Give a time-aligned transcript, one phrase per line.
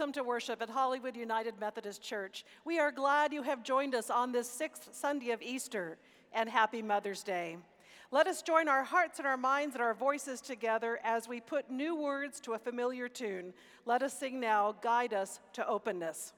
[0.00, 2.46] Welcome to worship at Hollywood United Methodist Church.
[2.64, 5.98] We are glad you have joined us on this sixth Sunday of Easter,
[6.32, 7.58] and happy Mother's Day.
[8.10, 11.70] Let us join our hearts and our minds and our voices together as we put
[11.70, 13.52] new words to a familiar tune.
[13.84, 16.32] Let us sing now, Guide Us to Openness.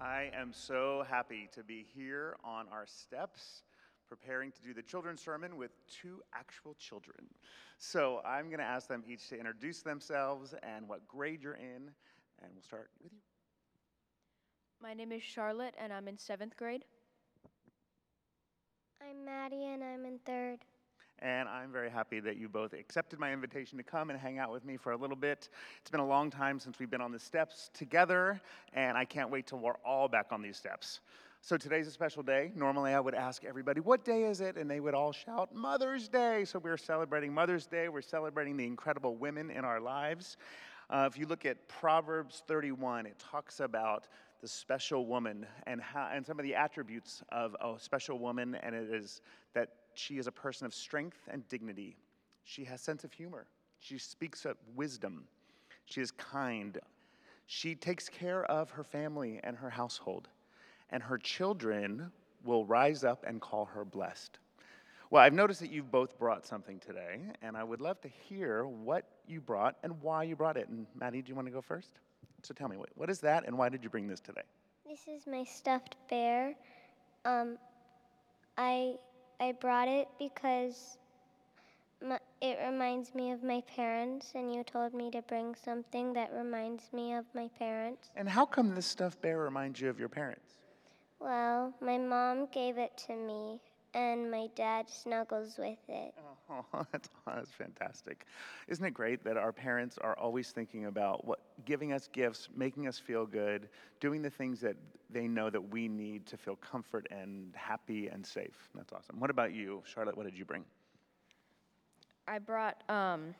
[0.00, 3.64] I am so happy to be here on our steps
[4.08, 7.26] preparing to do the children's sermon with two actual children.
[7.78, 11.90] So I'm going to ask them each to introduce themselves and what grade you're in,
[12.40, 13.18] and we'll start with you.
[14.80, 16.84] My name is Charlotte, and I'm in seventh grade.
[19.02, 20.58] I'm Maddie, and I'm in third.
[21.20, 24.52] And I'm very happy that you both accepted my invitation to come and hang out
[24.52, 25.48] with me for a little bit.
[25.80, 28.40] It's been a long time since we've been on the steps together,
[28.72, 31.00] and I can't wait till we're all back on these steps.
[31.40, 32.52] So today's a special day.
[32.54, 34.56] Normally, I would ask everybody, What day is it?
[34.56, 36.44] And they would all shout, Mother's Day.
[36.44, 37.88] So we're celebrating Mother's Day.
[37.88, 40.36] We're celebrating the incredible women in our lives.
[40.90, 44.08] Uh, if you look at Proverbs 31, it talks about
[44.40, 48.74] the special woman and, how, and some of the attributes of a special woman, and
[48.74, 49.20] it is
[49.54, 51.96] that she is a person of strength and dignity.
[52.44, 53.46] She has sense of humor.
[53.80, 55.24] She speaks of wisdom.
[55.86, 56.78] She is kind.
[57.46, 60.28] She takes care of her family and her household.
[60.90, 62.12] And her children
[62.44, 64.38] will rise up and call her blessed.
[65.10, 68.66] Well, I've noticed that you've both brought something today, and I would love to hear
[68.66, 70.68] what you brought and why you brought it.
[70.68, 71.98] And Maddie, do you want to go first?
[72.42, 74.42] So tell me, what, is that, and why did you bring this today?
[74.88, 76.54] This is my stuffed bear.
[77.24, 77.58] Um,
[78.56, 78.94] I
[79.40, 80.98] I brought it because
[82.04, 86.32] my, it reminds me of my parents, and you told me to bring something that
[86.32, 88.10] reminds me of my parents.
[88.16, 90.54] And how come this stuffed bear reminds you of your parents?
[91.20, 93.60] Well, my mom gave it to me,
[93.94, 96.14] and my dad snuggles with it.
[96.72, 98.24] Oh, that's, that's fantastic.
[98.68, 102.86] Isn't it great that our parents are always thinking about what giving us gifts, making
[102.88, 103.68] us feel good,
[104.00, 104.76] doing the things that
[105.10, 108.68] they know that we need to feel comfort and happy and safe.
[108.74, 109.20] That's awesome.
[109.20, 110.16] What about you, Charlotte?
[110.16, 110.64] What did you bring?
[112.26, 113.34] I brought um,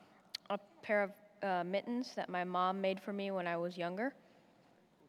[0.51, 1.11] a pair of
[1.43, 4.13] uh, mittens that my mom made for me when I was younger.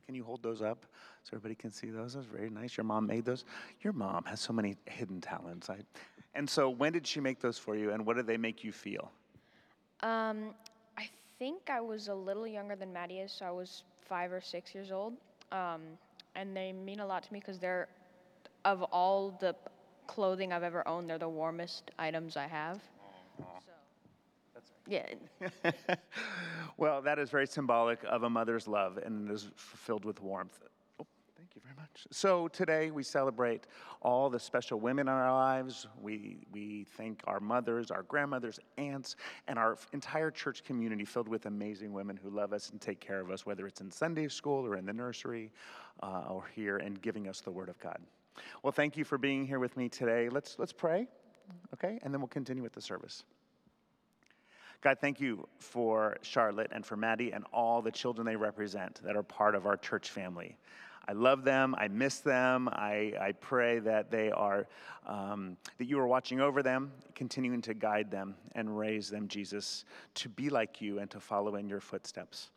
[0.06, 0.86] Can you hold those up
[1.24, 2.14] so everybody can see those?
[2.14, 2.76] Those are very nice.
[2.78, 3.46] Your mom made those.
[3.82, 5.70] Your mom has so many hidden talents.
[5.70, 5.78] I,
[6.36, 8.72] and so, when did she make those for you, and what did they make you
[8.72, 9.12] feel?
[10.02, 10.54] Um,
[10.98, 14.42] I think I was a little younger than Maddie is, so I was five or
[14.42, 15.14] six years old.
[15.52, 15.82] Um,
[16.36, 17.88] and they mean a lot to me because they're,
[18.66, 19.56] of all the
[20.08, 22.80] clothing I've ever owned, they're the warmest items I have.
[23.38, 25.06] So, yeah,
[26.78, 30.60] well, that is very symbolic of a mother's love and is filled with warmth.
[31.50, 32.06] Thank you very much.
[32.12, 33.66] So today we celebrate
[34.04, 35.88] all the special women in our lives.
[36.00, 39.16] We, we thank our mothers, our grandmothers, aunts,
[39.48, 43.20] and our entire church community filled with amazing women who love us and take care
[43.20, 45.52] of us, whether it's in Sunday school or in the nursery
[46.04, 47.98] uh, or here and giving us the Word of God.
[48.62, 50.30] Well, thank you for being here with me today.
[50.30, 51.08] Let's, let's pray,
[51.74, 51.98] okay?
[52.04, 53.24] And then we'll continue with the service.
[54.82, 59.16] God, thank you for Charlotte and for Maddie and all the children they represent that
[59.16, 60.56] are part of our church family.
[61.08, 61.76] I love them.
[61.78, 62.70] I miss them.
[62.72, 64.68] I, I pray that they are,
[65.08, 69.86] um, that you are watching over them, continuing to guide them and raise them, Jesus,
[70.16, 72.52] to be like you and to follow in your footsteps.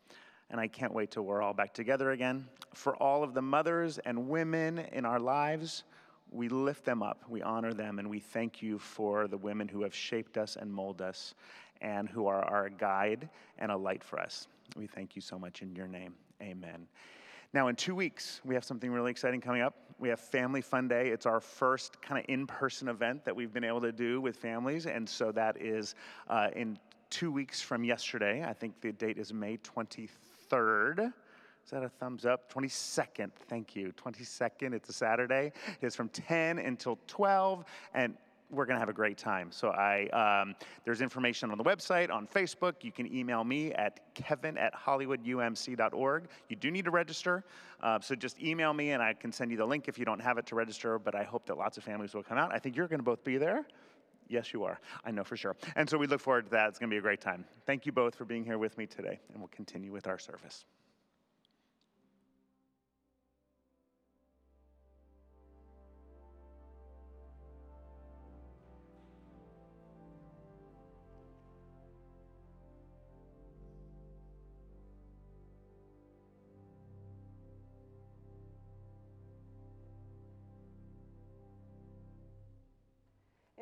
[0.50, 2.46] And I can't wait till we're all back together again.
[2.74, 5.84] For all of the mothers and women in our lives,
[6.30, 9.82] we lift them up, we honor them, and we thank you for the women who
[9.82, 11.34] have shaped us and molded us
[11.80, 14.46] and who are our guide and a light for us.
[14.76, 16.14] We thank you so much in your name.
[16.40, 16.86] Amen.
[17.54, 19.74] Now, in two weeks, we have something really exciting coming up.
[19.98, 21.08] We have Family Fun Day.
[21.08, 24.36] It's our first kind of in person event that we've been able to do with
[24.36, 24.86] families.
[24.86, 25.94] And so that is
[26.28, 26.78] uh, in
[27.10, 28.42] two weeks from yesterday.
[28.42, 31.12] I think the date is May 23rd.
[31.64, 32.50] Is that a thumbs up?
[32.50, 33.92] 22nd, thank you.
[34.02, 35.52] 22nd, it's a Saturday.
[35.82, 37.66] It's from 10 until 12.
[37.92, 38.16] And
[38.52, 39.50] we're going to have a great time.
[39.50, 40.54] So I, um,
[40.84, 42.74] there's information on the website, on Facebook.
[42.82, 46.28] You can email me at kevin at hollywoodumc.org.
[46.48, 47.44] You do need to register,
[47.82, 50.20] uh, so just email me and I can send you the link if you don't
[50.20, 50.98] have it to register.
[50.98, 52.54] But I hope that lots of families will come out.
[52.54, 53.66] I think you're going to both be there.
[54.28, 54.80] Yes, you are.
[55.04, 55.56] I know for sure.
[55.76, 56.68] And so we look forward to that.
[56.68, 57.44] It's going to be a great time.
[57.66, 60.64] Thank you both for being here with me today, and we'll continue with our service.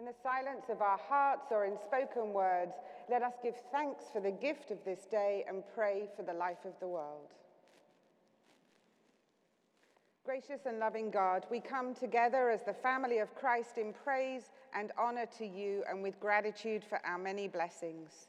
[0.00, 2.73] In the silence of our hearts or in spoken words,
[3.11, 6.64] let us give thanks for the gift of this day and pray for the life
[6.64, 7.28] of the world.
[10.25, 14.90] Gracious and loving God, we come together as the family of Christ in praise and
[14.97, 18.28] honor to you and with gratitude for our many blessings.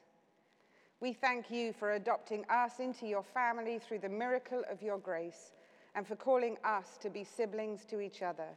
[0.99, 5.53] We thank you for adopting us into your family through the miracle of your grace
[5.95, 8.49] and for calling us to be siblings to each other.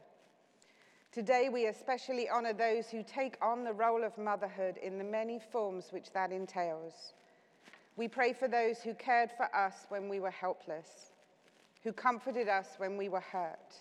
[1.15, 5.39] Today, we especially honor those who take on the role of motherhood in the many
[5.39, 7.13] forms which that entails.
[7.95, 11.13] We pray for those who cared for us when we were helpless,
[11.85, 13.75] who comforted us when we were hurt,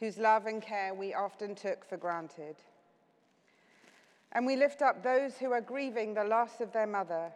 [0.00, 2.56] whose love and care we often took for granted.
[4.32, 7.30] And we lift up those who are grieving the loss of their mother,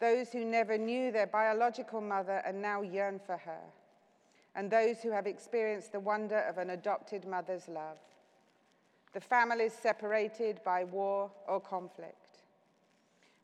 [0.00, 3.62] those who never knew their biological mother and now yearn for her,
[4.56, 7.98] and those who have experienced the wonder of an adopted mother's love,
[9.16, 12.42] the families separated by war or conflict.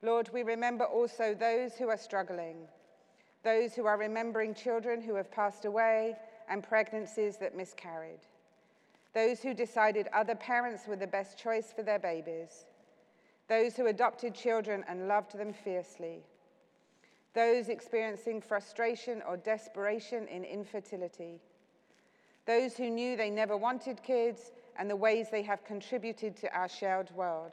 [0.02, 2.68] Lord, we remember also those who are struggling,
[3.42, 6.14] those who are remembering children who have passed away
[6.46, 8.20] and pregnancies that miscarried,
[9.14, 12.66] those who decided other parents were the best choice for their babies,
[13.48, 16.18] those who adopted children and loved them fiercely,
[17.32, 21.40] those experiencing frustration or desperation in infertility,
[22.44, 26.68] those who knew they never wanted kids and the ways they have contributed to our
[26.68, 27.52] shared world.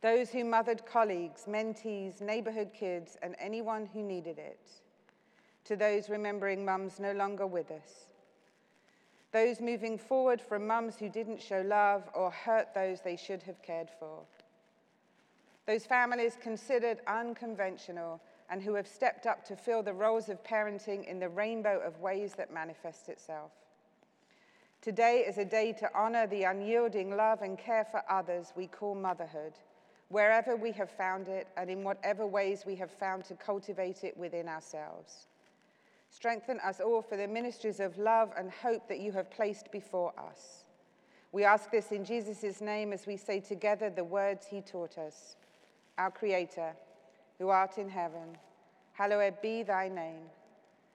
[0.00, 4.70] Those who mothered colleagues, mentees, neighborhood kids, and anyone who needed it,
[5.64, 8.08] to those remembering mums no longer with us,
[9.32, 13.60] those moving forward from mums who didn't show love or hurt those they should have
[13.62, 14.20] cared for,
[15.66, 18.20] those families considered unconventional
[18.50, 21.98] and who have stepped up to fill the roles of parenting in the rainbow of
[22.00, 23.52] ways that manifest itself.
[24.84, 28.94] Today is a day to honor the unyielding love and care for others we call
[28.94, 29.54] motherhood
[30.10, 34.14] wherever we have found it and in whatever ways we have found to cultivate it
[34.14, 35.26] within ourselves.
[36.10, 40.12] Strengthen us all for the ministries of love and hope that you have placed before
[40.18, 40.64] us.
[41.32, 45.36] We ask this in Jesus' name as we say together the words he taught us
[45.96, 46.74] Our Creator,
[47.38, 48.36] who art in heaven,
[48.92, 50.24] hallowed be thy name.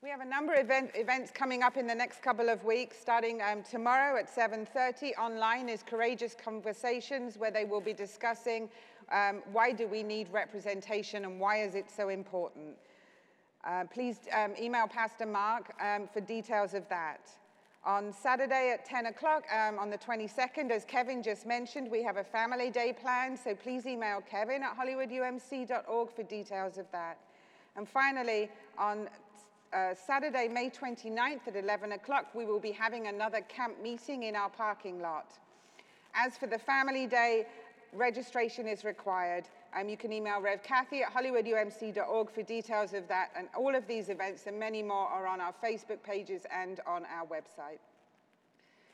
[0.00, 2.96] We have a number of event, events coming up in the next couple of weeks.
[2.96, 8.70] Starting um, tomorrow at 7.30 online is Courageous Conversations, where they will be discussing
[9.10, 12.76] um, why do we need representation and why is it so important?
[13.64, 17.28] Uh, please um, email Pastor Mark um, for details of that.
[17.84, 22.18] On Saturday at 10 o'clock, um, on the 22nd, as Kevin just mentioned, we have
[22.18, 27.18] a family day planned, so please email kevin at hollywoodumc.org for details of that.
[27.74, 29.08] And finally, on
[29.72, 34.34] uh, Saturday, May 29th at 11 o'clock, we will be having another camp meeting in
[34.34, 35.38] our parking lot.
[36.14, 37.46] As for the family day,
[37.92, 39.44] registration is required.
[39.78, 43.30] Um, you can email Rev Kathy at hollywoodumc.org for details of that.
[43.36, 47.04] And all of these events and many more are on our Facebook pages and on
[47.04, 47.78] our website.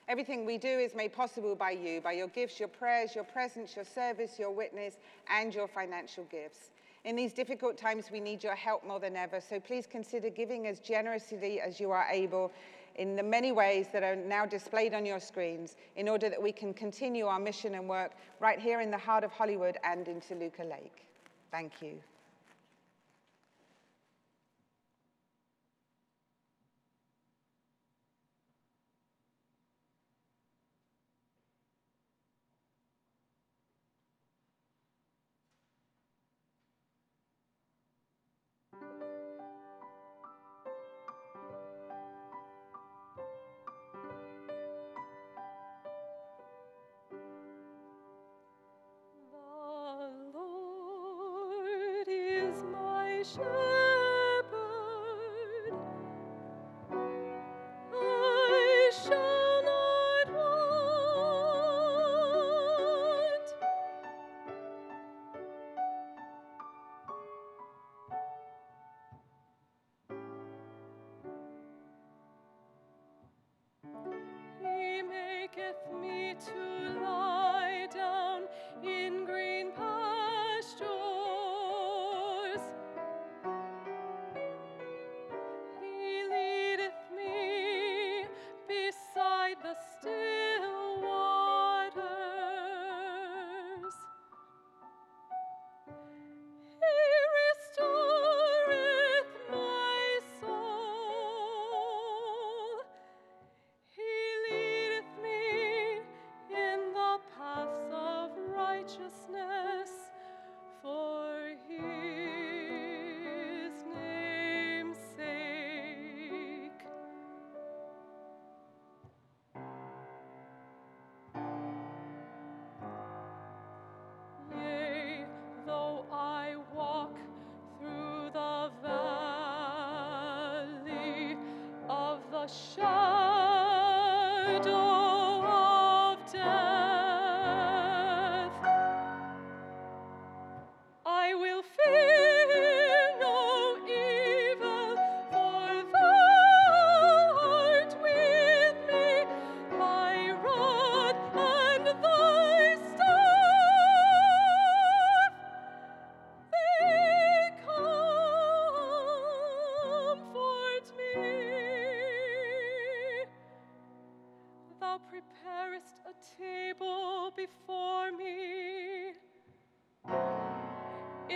[0.07, 3.75] Everything we do is made possible by you, by your gifts, your prayers, your presence,
[3.75, 4.97] your service, your witness,
[5.31, 6.71] and your financial gifts.
[7.05, 9.41] In these difficult times, we need your help more than ever.
[9.41, 12.51] So please consider giving as generously as you are able
[12.97, 16.53] in the many ways that are now displayed on your screens in order that we
[16.53, 20.21] can continue our mission and work right here in the heart of Hollywood and in
[20.21, 21.07] Toluca Lake.
[21.51, 21.99] Thank you.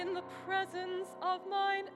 [0.01, 1.87] In the presence of mine.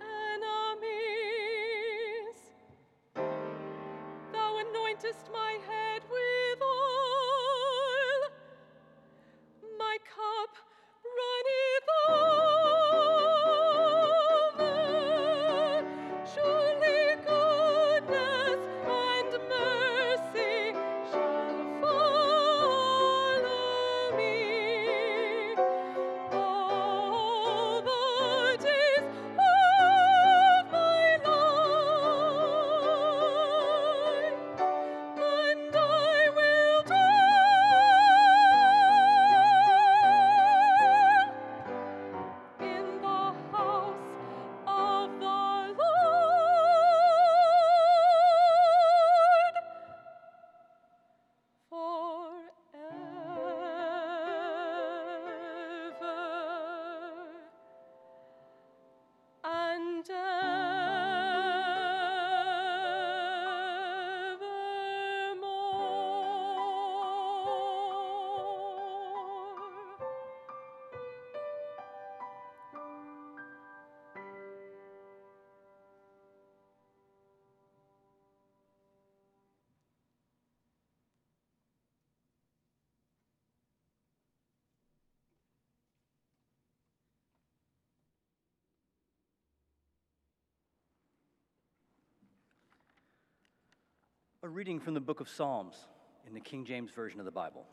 [94.44, 95.86] A reading from the book of Psalms
[96.26, 97.64] in the King James Version of the Bible.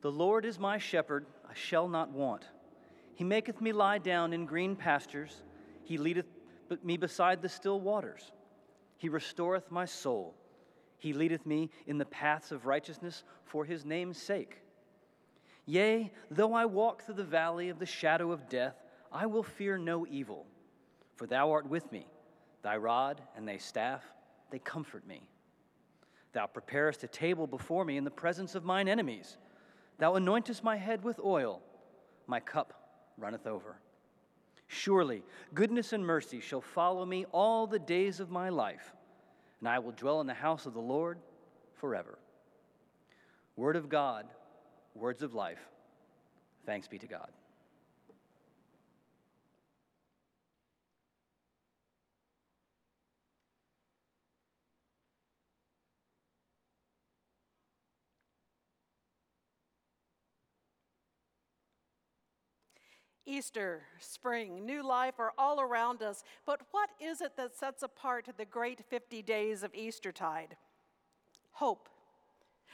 [0.00, 2.44] The Lord is my shepherd, I shall not want.
[3.16, 5.42] He maketh me lie down in green pastures,
[5.82, 6.26] He leadeth
[6.84, 8.30] me beside the still waters.
[8.96, 10.36] He restoreth my soul.
[10.98, 14.58] He leadeth me in the paths of righteousness for His name's sake.
[15.66, 18.76] Yea, though I walk through the valley of the shadow of death,
[19.10, 20.46] I will fear no evil,
[21.16, 22.06] for Thou art with me.
[22.62, 24.04] Thy rod and thy staff,
[24.54, 25.20] they comfort me.
[26.32, 29.36] Thou preparest a table before me in the presence of mine enemies.
[29.98, 31.60] Thou anointest my head with oil,
[32.28, 32.72] my cup
[33.18, 33.80] runneth over.
[34.68, 38.92] Surely goodness and mercy shall follow me all the days of my life,
[39.58, 41.18] and I will dwell in the house of the Lord
[41.72, 42.16] forever.
[43.56, 44.24] Word of God,
[44.94, 45.68] words of life.
[46.64, 47.32] Thanks be to God.
[63.26, 68.28] Easter, spring, new life are all around us, but what is it that sets apart
[68.36, 70.56] the great 50 days of Eastertide?
[71.52, 71.88] Hope.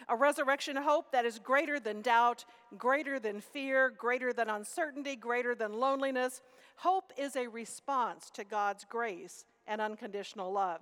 [0.09, 2.45] A resurrection hope that is greater than doubt,
[2.79, 6.43] greater than fear, greater than uncertainty, greater than loneliness.
[6.77, 10.81] Hope is a response to God's grace and unconditional love.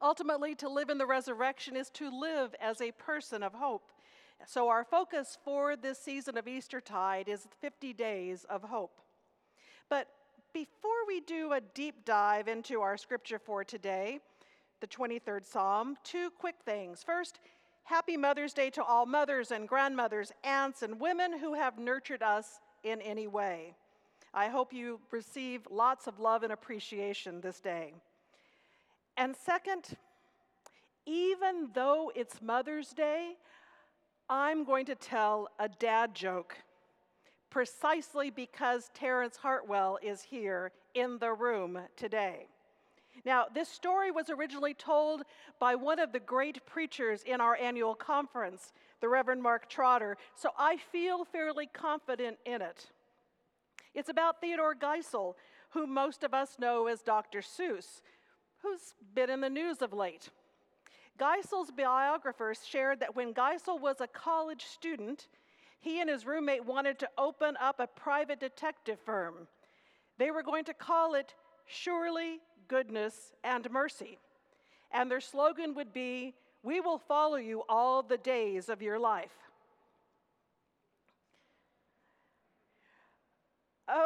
[0.00, 3.92] Ultimately, to live in the resurrection is to live as a person of hope.
[4.46, 9.00] So, our focus for this season of Eastertide is 50 days of hope.
[9.88, 10.08] But
[10.52, 14.20] before we do a deep dive into our scripture for today,
[14.80, 17.02] the 23rd Psalm, two quick things.
[17.02, 17.38] First,
[17.84, 22.60] happy Mother's Day to all mothers and grandmothers, aunts, and women who have nurtured us
[22.82, 23.74] in any way.
[24.34, 27.92] I hope you receive lots of love and appreciation this day.
[29.16, 29.96] And second,
[31.06, 33.36] even though it's Mother's Day,
[34.34, 36.56] I'm going to tell a dad joke
[37.50, 42.46] precisely because Terrence Hartwell is here in the room today.
[43.26, 45.24] Now, this story was originally told
[45.60, 50.48] by one of the great preachers in our annual conference, the Reverend Mark Trotter, so
[50.58, 52.90] I feel fairly confident in it.
[53.94, 55.34] It's about Theodore Geisel,
[55.72, 57.40] who most of us know as Dr.
[57.40, 58.00] Seuss,
[58.62, 60.30] who's been in the news of late.
[61.18, 65.28] Geisel's biographers shared that when Geisel was a college student,
[65.80, 69.46] he and his roommate wanted to open up a private detective firm.
[70.18, 71.34] They were going to call it
[71.66, 74.18] Surely, Goodness, and Mercy.
[74.90, 79.32] And their slogan would be, We will follow you all the days of your life.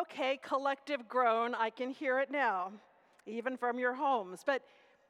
[0.01, 2.73] Okay, collective groan, I can hear it now,
[3.27, 4.41] even from your homes.
[4.45, 4.63] But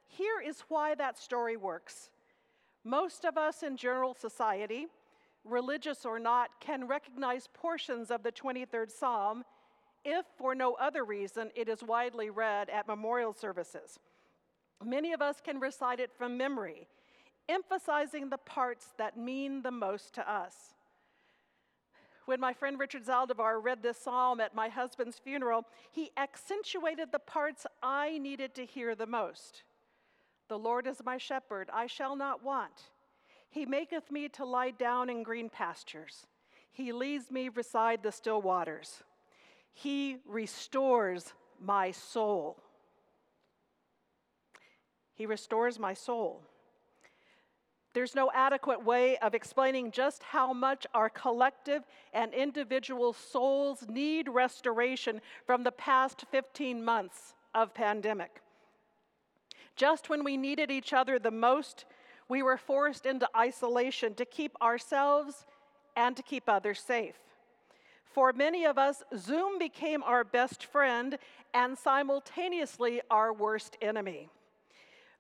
[0.07, 2.11] here is why that story works.
[2.85, 4.87] Most of us in general society,
[5.45, 9.45] religious or not, can recognize portions of the 23rd Psalm
[10.09, 13.99] if, for no other reason, it is widely read at memorial services.
[14.85, 16.87] Many of us can recite it from memory,
[17.49, 20.75] emphasizing the parts that mean the most to us.
[22.27, 27.19] When my friend Richard Zaldivar read this psalm at my husband's funeral, he accentuated the
[27.19, 29.65] parts I needed to hear the most.
[30.49, 32.91] The Lord is my shepherd, I shall not want.
[33.49, 36.27] He maketh me to lie down in green pastures.
[36.73, 39.03] He leads me beside the still waters.
[39.73, 42.59] He restores my soul.
[45.15, 46.43] He restores my soul.
[47.95, 51.83] There's no adequate way of explaining just how much our collective
[52.13, 58.43] and individual souls need restoration from the past 15 months of pandemic.
[59.77, 61.85] Just when we needed each other the most,
[62.29, 65.47] we were forced into isolation to keep ourselves
[65.95, 67.17] and to keep others safe.
[68.05, 71.19] For many of us, Zoom became our best friend
[71.53, 74.31] and simultaneously our worst enemy.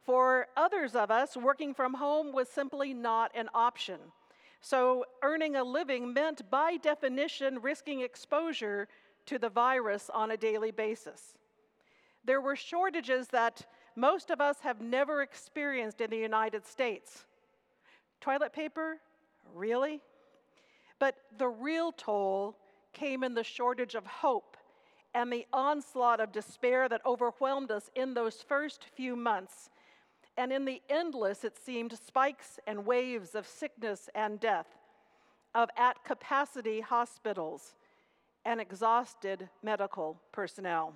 [0.02, 3.98] For others of us, working from home was simply not an option.
[4.62, 8.88] So, earning a living meant, by definition, risking exposure
[9.26, 11.34] to the virus on a daily basis.
[12.24, 13.66] There were shortages that
[13.96, 17.24] most of us have never experienced in the United States.
[18.20, 18.98] Toilet paper?
[19.54, 20.00] Really?
[20.98, 22.56] But the real toll
[22.92, 24.56] came in the shortage of hope
[25.14, 29.70] and the onslaught of despair that overwhelmed us in those first few months
[30.36, 34.66] and in the endless, it seemed, spikes and waves of sickness and death,
[35.54, 37.74] of at capacity hospitals
[38.44, 40.92] and exhausted medical personnel.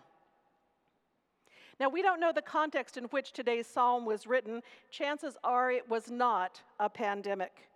[1.80, 4.60] Now, we don't know the context in which today's psalm was written.
[4.90, 7.70] Chances are it was not a pandemic.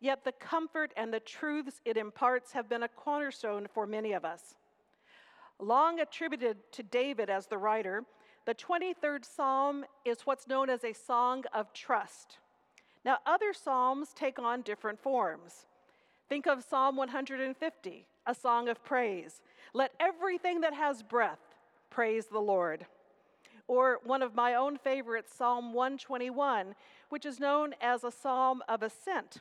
[0.00, 4.24] Yet the comfort and the truths it imparts have been a cornerstone for many of
[4.24, 4.54] us.
[5.58, 8.04] Long attributed to David as the writer,
[8.46, 12.38] the 23rd Psalm is what's known as a song of trust.
[13.04, 15.66] Now, other Psalms take on different forms.
[16.28, 19.40] Think of Psalm 150, a song of praise.
[19.74, 21.40] Let everything that has breath
[21.90, 22.86] praise the Lord.
[23.68, 26.74] Or one of my own favorites, Psalm 121,
[27.08, 29.40] which is known as a psalm of ascent,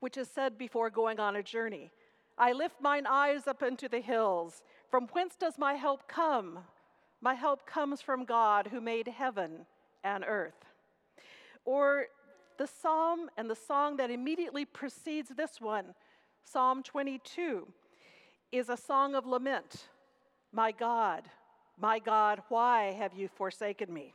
[0.00, 1.90] which is said before going on a journey.
[2.36, 4.62] I lift mine eyes up into the hills.
[4.90, 6.58] From whence does my help come?
[7.20, 9.66] My help comes from God who made heaven
[10.02, 10.64] and earth.
[11.64, 12.06] Or
[12.58, 15.94] the psalm and the song that immediately precedes this one,
[16.44, 17.66] Psalm 22,
[18.52, 19.88] is a song of lament.
[20.52, 21.24] My God,
[21.80, 24.14] my God, why have you forsaken me?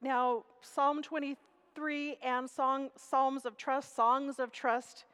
[0.00, 5.04] Now, Psalm 23 and song, Psalms of Trust, Songs of Trust,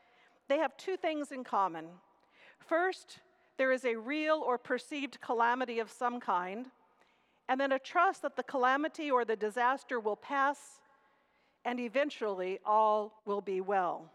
[0.49, 1.87] they have two things in common.
[2.59, 3.21] First,
[3.57, 6.67] there is a real or perceived calamity of some kind,
[7.49, 10.81] and then a trust that the calamity or the disaster will pass
[11.65, 14.11] and eventually all will be well.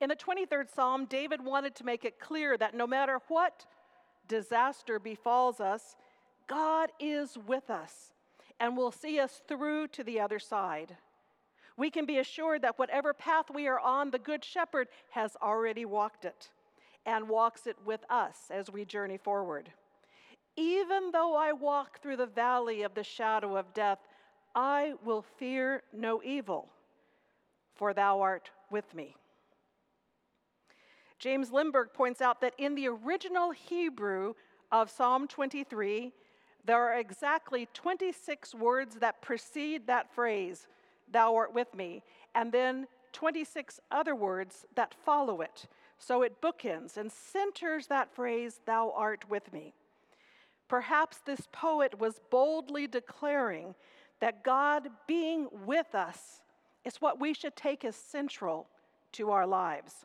[0.00, 3.66] In the 23rd Psalm, David wanted to make it clear that no matter what
[4.28, 5.96] disaster befalls us,
[6.46, 8.12] God is with us
[8.60, 10.96] and will see us through to the other side.
[11.76, 15.84] We can be assured that whatever path we are on, the Good Shepherd has already
[15.84, 16.50] walked it
[17.06, 19.70] and walks it with us as we journey forward.
[20.56, 24.00] Even though I walk through the valley of the shadow of death,
[24.54, 26.68] I will fear no evil,
[27.76, 29.14] for thou art with me.
[31.18, 34.34] James Limburg points out that in the original Hebrew
[34.70, 36.12] of Psalm 23,
[36.64, 40.68] there are exactly 26 words that precede that phrase,
[41.10, 42.02] Thou art with me,
[42.34, 45.66] and then 26 other words that follow it.
[45.98, 49.74] So it bookends and centers that phrase, Thou art with me.
[50.68, 53.74] Perhaps this poet was boldly declaring
[54.20, 56.42] that God being with us
[56.84, 58.68] is what we should take as central
[59.12, 60.04] to our lives.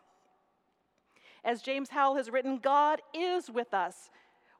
[1.43, 4.09] As James Howell has written, God is with us.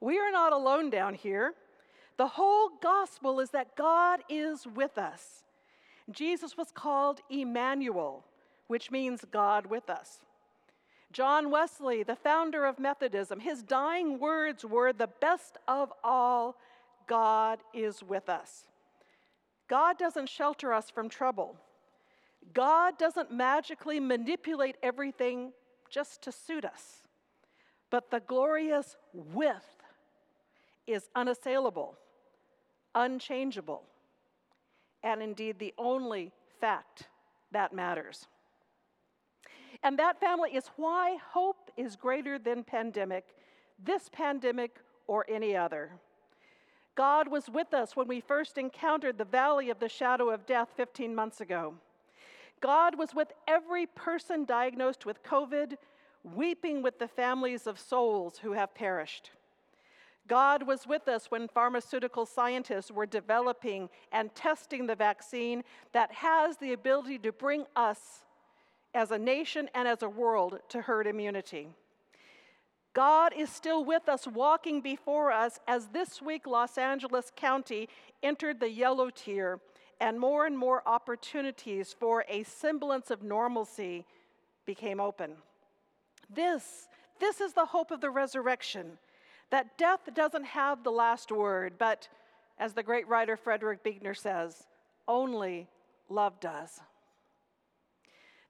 [0.00, 1.54] We are not alone down here.
[2.16, 5.44] The whole gospel is that God is with us.
[6.10, 8.24] Jesus was called Emmanuel,
[8.66, 10.20] which means God with us.
[11.12, 16.56] John Wesley, the founder of Methodism, his dying words were the best of all
[17.06, 18.64] God is with us.
[19.68, 21.56] God doesn't shelter us from trouble.
[22.52, 25.52] God doesn't magically manipulate everything
[25.90, 27.02] just to suit us.
[27.90, 29.82] But the glorious with
[30.86, 31.96] is unassailable,
[32.94, 33.82] unchangeable,
[35.02, 37.08] and indeed the only fact
[37.52, 38.26] that matters.
[39.82, 43.24] And that family is why hope is greater than pandemic,
[43.82, 45.90] this pandemic or any other.
[46.94, 50.68] God was with us when we first encountered the valley of the shadow of death
[50.76, 51.74] 15 months ago.
[52.64, 55.76] God was with every person diagnosed with COVID,
[56.22, 59.32] weeping with the families of souls who have perished.
[60.26, 66.56] God was with us when pharmaceutical scientists were developing and testing the vaccine that has
[66.56, 68.24] the ability to bring us
[68.94, 71.68] as a nation and as a world to herd immunity.
[72.94, 77.90] God is still with us, walking before us as this week Los Angeles County
[78.22, 79.60] entered the yellow tier
[80.04, 84.04] and more and more opportunities for a semblance of normalcy
[84.66, 85.32] became open.
[86.28, 86.88] This,
[87.18, 88.98] this is the hope of the resurrection
[89.48, 92.06] that death doesn't have the last word, but
[92.58, 94.66] as the great writer Frederick Buechner says,
[95.08, 95.68] only
[96.10, 96.82] love does.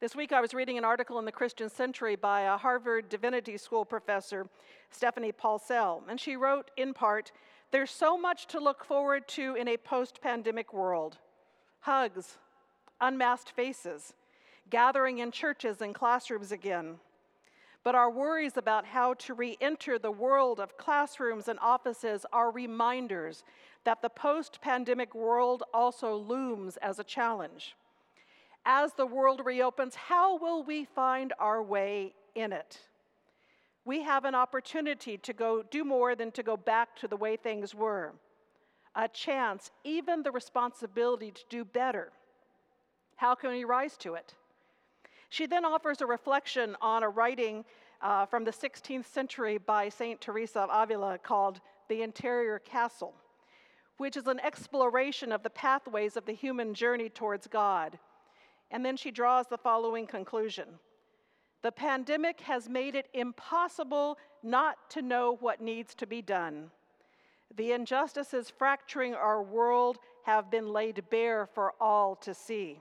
[0.00, 3.58] This week I was reading an article in the Christian Century by a Harvard Divinity
[3.58, 4.48] School professor,
[4.90, 7.30] Stephanie Paulsell, and she wrote in part
[7.70, 11.18] There's so much to look forward to in a post pandemic world
[11.84, 12.38] hugs,
[12.98, 14.14] unmasked faces,
[14.70, 16.94] gathering in churches and classrooms again.
[17.82, 22.50] But our worries about how to re enter the world of classrooms and offices are
[22.50, 23.44] reminders
[23.84, 27.76] that the post pandemic world also looms as a challenge.
[28.64, 32.78] As the world reopens, how will we find our way in it?
[33.84, 37.36] We have an opportunity to go do more than to go back to the way
[37.36, 38.14] things were.
[38.96, 42.12] A chance, even the responsibility to do better.
[43.16, 44.34] How can we rise to it?
[45.28, 47.64] She then offers a reflection on a writing
[48.00, 50.20] uh, from the 16th century by St.
[50.20, 53.14] Teresa of Avila called The Interior Castle,
[53.96, 57.98] which is an exploration of the pathways of the human journey towards God.
[58.70, 60.66] And then she draws the following conclusion
[61.62, 66.70] The pandemic has made it impossible not to know what needs to be done.
[67.56, 72.80] The injustices fracturing our world have been laid bare for all to see.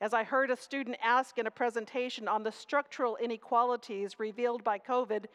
[0.00, 4.78] As I heard a student ask in a presentation on the structural inequalities revealed by
[4.78, 5.26] COVID,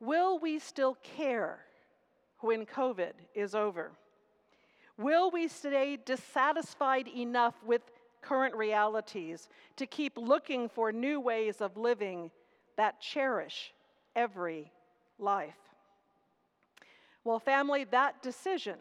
[0.00, 1.60] will we still care
[2.40, 3.92] when COVID is over?
[4.96, 7.82] Will we stay dissatisfied enough with
[8.20, 12.30] current realities to keep looking for new ways of living
[12.76, 13.72] that cherish
[14.14, 14.70] every
[15.18, 15.67] life?
[17.28, 18.76] Well, family, that decision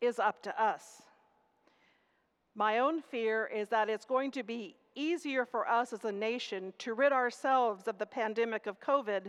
[0.00, 1.02] is up to us.
[2.54, 6.72] My own fear is that it's going to be easier for us as a nation
[6.78, 9.28] to rid ourselves of the pandemic of COVID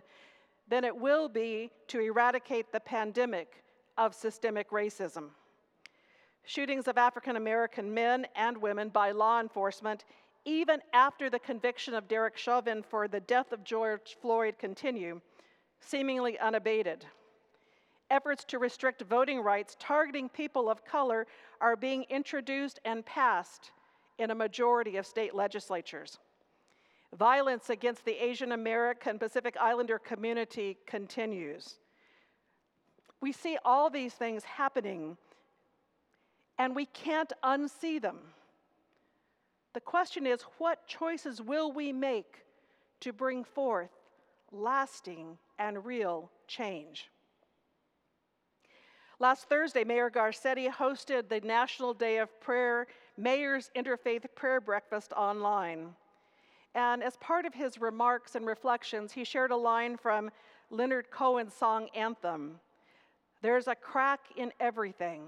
[0.68, 3.64] than it will be to eradicate the pandemic
[3.98, 5.30] of systemic racism.
[6.44, 10.06] Shootings of African American men and women by law enforcement,
[10.46, 15.20] even after the conviction of Derek Chauvin for the death of George Floyd, continue,
[15.80, 17.08] seemingly unabated.
[18.10, 21.26] Efforts to restrict voting rights targeting people of color
[21.60, 23.72] are being introduced and passed
[24.20, 26.20] in a majority of state legislatures.
[27.18, 31.80] Violence against the Asian American Pacific Islander community continues.
[33.22, 35.18] We see all these things happening,
[36.60, 38.20] and we can't unsee them.
[39.74, 42.46] The question is what choices will we make
[43.02, 43.90] to bring forth
[44.52, 47.10] lasting and real change?
[49.26, 52.86] Last Thursday, Mayor Garcetti hosted the National Day of Prayer
[53.18, 55.96] Mayor's Interfaith Prayer Breakfast online.
[56.76, 60.30] And as part of his remarks and reflections, he shared a line from
[60.70, 62.60] Leonard Cohen's song Anthem
[63.42, 65.24] There's a crack in everything.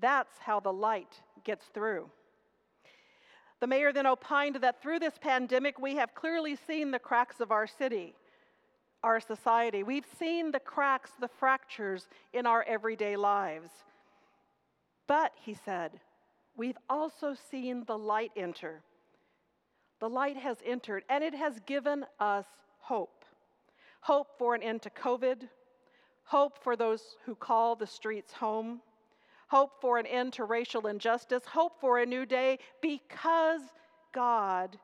[0.00, 2.10] That's how the light gets through.
[3.60, 7.52] The mayor then opined that through this pandemic, we have clearly seen the cracks of
[7.52, 8.16] our city
[9.02, 9.82] our society.
[9.82, 13.70] We've seen the cracks, the fractures in our everyday lives.
[15.06, 15.92] But, he said,
[16.56, 18.82] we've also seen the light enter.
[20.00, 22.46] The light has entered, and it has given us
[22.80, 23.18] hope
[24.00, 25.48] hope for an end to COVID,
[26.24, 28.80] hope for those who call the streets home,
[29.48, 33.60] hope for an end to racial injustice, hope for a new day because
[34.14, 34.78] God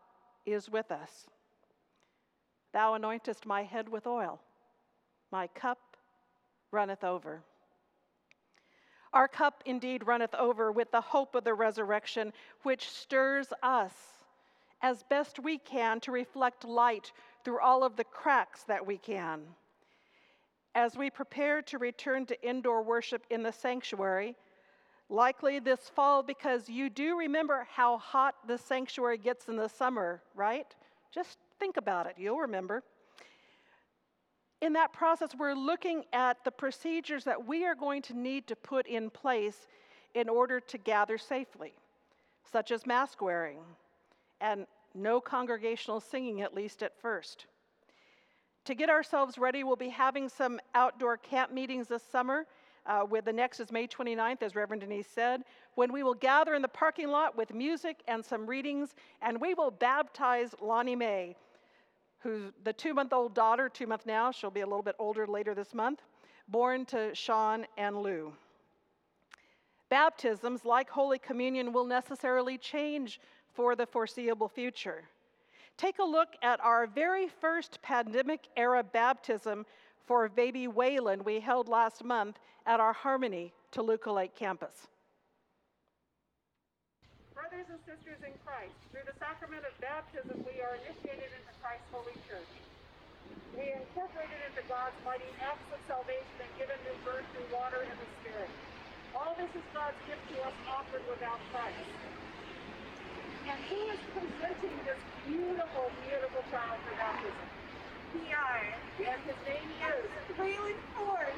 [0.46, 1.26] is with us.
[2.74, 4.40] Thou anointest my head with oil,
[5.30, 5.96] my cup
[6.72, 7.40] runneth over.
[9.12, 12.32] Our cup indeed runneth over with the hope of the resurrection,
[12.64, 13.92] which stirs us
[14.82, 17.12] as best we can to reflect light
[17.44, 19.42] through all of the cracks that we can.
[20.74, 24.34] As we prepare to return to indoor worship in the sanctuary,
[25.08, 30.20] likely this fall, because you do remember how hot the sanctuary gets in the summer,
[30.34, 30.74] right?
[31.12, 32.82] Just Think about it, you'll remember.
[34.60, 38.56] In that process, we're looking at the procedures that we are going to need to
[38.56, 39.68] put in place
[40.14, 41.74] in order to gather safely,
[42.50, 43.58] such as mask wearing
[44.40, 47.46] and no congregational singing, at least at first.
[48.64, 52.46] To get ourselves ready, we'll be having some outdoor camp meetings this summer.
[52.86, 55.42] Uh, with the next is May 29th, as Reverend Denise said,
[55.74, 59.54] when we will gather in the parking lot with music and some readings, and we
[59.54, 61.34] will baptize Lonnie Mae,
[62.18, 65.26] who's the two month old daughter, two month now, she'll be a little bit older
[65.26, 66.02] later this month,
[66.48, 68.32] born to Sean and Lou.
[69.88, 73.18] Baptisms, like Holy Communion, will necessarily change
[73.54, 75.04] for the foreseeable future.
[75.76, 79.64] Take a look at our very first pandemic era baptism
[80.06, 84.88] for baby Waylon we held last month at our Harmony Toluca Lake campus.
[87.32, 91.88] Brothers and sisters in Christ, through the sacrament of baptism, we are initiated into Christ's
[91.92, 92.52] holy church.
[93.56, 97.80] We are incorporated into God's mighty acts of salvation and given new birth through water
[97.80, 98.52] and the Spirit.
[99.16, 101.88] All this is God's gift to us offered without price.
[103.44, 107.63] And who is presenting this beautiful, beautiful child for baptism?
[108.14, 108.62] P.I.
[109.02, 110.06] And his name is
[110.38, 111.34] Waylon Ford.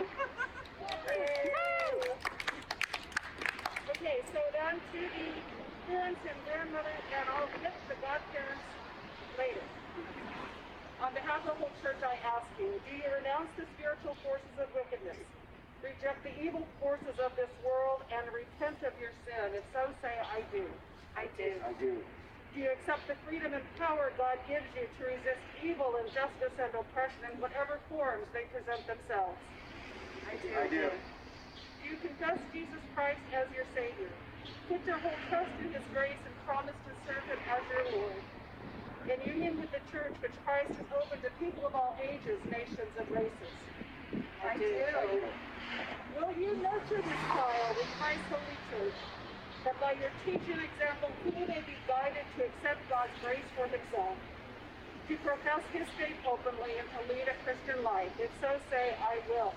[3.96, 5.32] okay, so then to the
[5.88, 8.68] parents and grandmothers, and I'll get the godparents
[9.40, 9.64] later.
[11.00, 14.56] On behalf of the whole church, I ask you, do you renounce the spiritual forces
[14.60, 15.16] of wickedness?
[15.80, 19.56] Reject the evil forces of this world and repent of your sin.
[19.56, 20.68] If so, say, I do.
[21.16, 21.56] I do.
[21.64, 21.96] I do.
[22.52, 25.44] Do you accept the freedom and power God gives you to resist
[25.76, 29.36] evil, injustice, and oppression in whatever forms they present themselves?
[30.24, 30.48] I do.
[30.56, 30.88] I do.
[30.88, 34.08] Do you confess Jesus Christ as your Savior?
[34.72, 38.22] Put your whole trust in His grace and promise to serve Him as your Lord.
[39.04, 42.90] In union with the church, which Christ has opened to people of all ages, nations,
[42.96, 43.54] and races.
[44.40, 44.64] I, do.
[44.64, 45.20] I do.
[46.16, 48.96] Will you nurture this child in Christ's holy church,
[49.62, 54.16] that by your teaching example he may be guided to accept God's grace for himself,
[55.08, 58.10] to profess his faith openly, and to lead a Christian life?
[58.18, 59.54] If so, say, I will.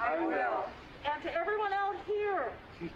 [0.00, 0.64] I, will.
[1.04, 2.52] And to everyone out here,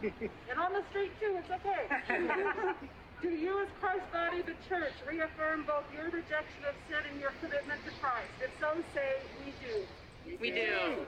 [0.50, 1.88] and on the street too, it's okay.
[3.22, 7.32] Do you, as Christ's body, the church, reaffirm both your rejection of sin and your
[7.44, 8.32] commitment to Christ?
[8.40, 9.84] If so, say, we do.
[10.40, 11.04] We do.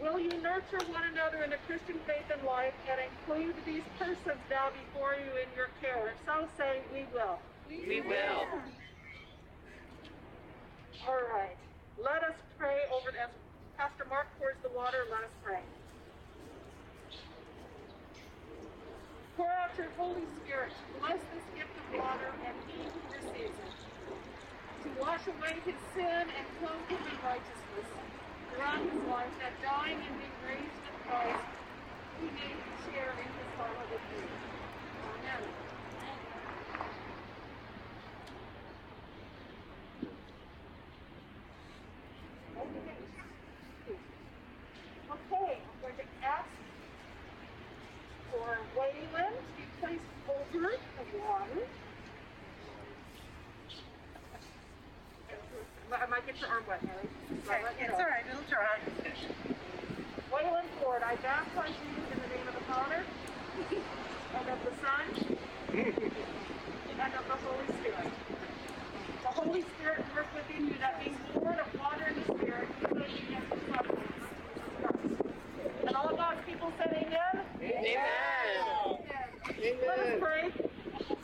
[0.00, 4.38] Will you nurture one another in the Christian faith and life and include these persons
[4.50, 6.12] now before you in your care?
[6.12, 7.40] If so, say, we will.
[7.68, 8.44] We will.
[11.06, 11.56] All right.
[12.02, 13.30] Let us pray over as
[13.76, 15.04] Pastor Mark pours the water.
[15.10, 15.62] Let us pray.
[19.36, 20.72] Pour out your Holy Spirit.
[21.00, 23.78] Bless this gift of water and he who receives it.
[24.84, 27.88] To wash away his sin and clothe him in righteousness
[28.58, 31.44] throughout his life, that dying and being raised with Christ,
[32.20, 32.52] he may
[32.90, 34.22] share in his follow with you.
[35.06, 35.42] Amen.
[45.10, 46.48] Okay, I'm going to ask
[48.32, 50.78] for Waylon to be placed over
[51.12, 51.66] the water.
[55.90, 57.08] I might get your arm wet, Mary.
[57.44, 57.98] So I'll let you know.
[57.98, 58.78] right, it'll dry.
[60.32, 63.04] Waylon Ford, I baptize you in the name of the Father,
[64.34, 65.04] and of the Son,
[65.72, 68.12] and of the Holy Spirit.
[69.22, 72.94] The Holy Spirit work within you, that being born of water and the Spirit, you
[72.94, 74.28] may be as the Son of Jesus
[74.82, 75.86] Christ.
[75.86, 77.44] And all God's people said amen?
[77.62, 78.08] Amen.
[79.86, 80.52] Let us pray.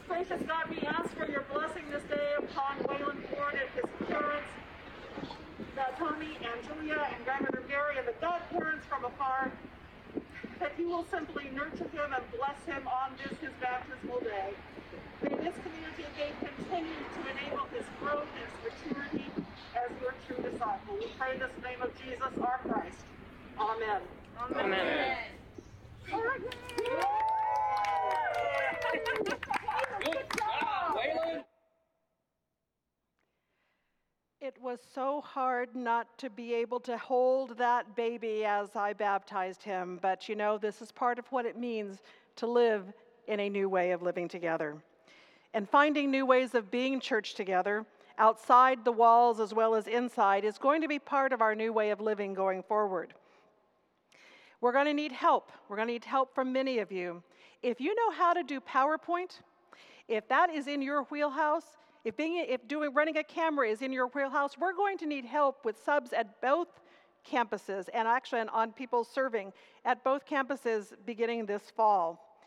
[0.09, 4.49] Gracious God, we ask for your blessing this day upon Waylon Ford and his parents,
[5.79, 9.51] uh, Tommy and Julia and Grandmother Gary and the godparents from afar,
[10.61, 14.55] that you will simply nurture him and bless him on this his baptismal day.
[15.23, 19.31] May this community of faith continue to enable his growth and his maturity
[19.75, 20.97] as your true disciple.
[20.99, 23.05] We pray this in the name of Jesus, our Christ.
[24.57, 25.17] Amen.
[34.41, 39.63] It was so hard not to be able to hold that baby as I baptized
[39.63, 42.03] him, but you know, this is part of what it means
[42.37, 42.93] to live
[43.27, 44.77] in a new way of living together.
[45.55, 47.87] And finding new ways of being church together,
[48.19, 51.73] outside the walls as well as inside, is going to be part of our new
[51.73, 53.15] way of living going forward.
[54.65, 55.53] We're going to need help.
[55.69, 57.23] We're going to need help from many of you.
[57.63, 59.41] If you know how to do PowerPoint,
[60.09, 63.93] if that is in your wheelhouse, if being if doing running a camera is in
[63.93, 66.69] your wheelhouse, we're going to need help with subs at both
[67.31, 69.53] campuses and actually on people serving
[69.85, 72.39] at both campuses beginning this fall.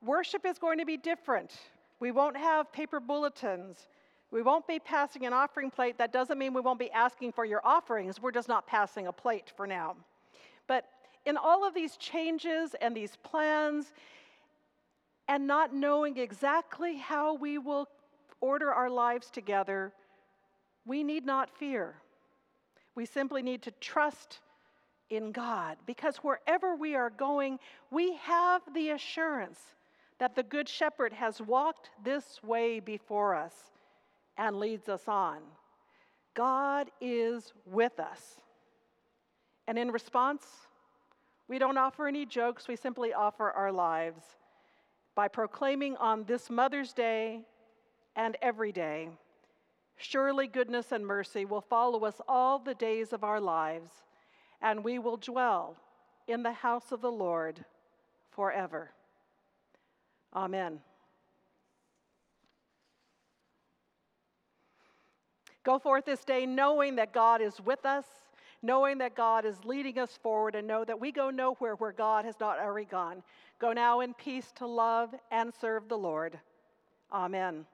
[0.00, 1.56] Worship is going to be different.
[1.98, 3.88] We won't have paper bulletins.
[4.30, 5.98] We won't be passing an offering plate.
[5.98, 8.22] That doesn't mean we won't be asking for your offerings.
[8.22, 9.96] We're just not passing a plate for now.
[10.68, 10.84] But
[11.28, 13.92] in all of these changes and these plans,
[15.28, 17.86] and not knowing exactly how we will
[18.40, 19.92] order our lives together,
[20.86, 21.96] we need not fear.
[22.94, 24.38] We simply need to trust
[25.10, 27.58] in God because wherever we are going,
[27.90, 29.60] we have the assurance
[30.18, 33.54] that the Good Shepherd has walked this way before us
[34.38, 35.40] and leads us on.
[36.32, 38.36] God is with us.
[39.66, 40.67] And in response,
[41.48, 44.22] we don't offer any jokes, we simply offer our lives
[45.14, 47.40] by proclaiming on this Mother's Day
[48.14, 49.08] and every day
[50.00, 53.90] Surely goodness and mercy will follow us all the days of our lives,
[54.62, 55.76] and we will dwell
[56.28, 57.64] in the house of the Lord
[58.30, 58.92] forever.
[60.32, 60.78] Amen.
[65.64, 68.04] Go forth this day knowing that God is with us,
[68.62, 72.24] knowing that God is leading us forward and know that we go nowhere where God
[72.24, 73.22] has not already gone.
[73.58, 76.38] Go now in peace to love and serve the Lord.
[77.12, 77.64] Amen.